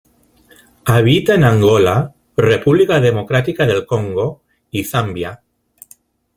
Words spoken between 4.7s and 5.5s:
y Zambia.